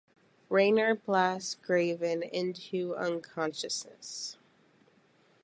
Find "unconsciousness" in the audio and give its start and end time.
2.95-4.35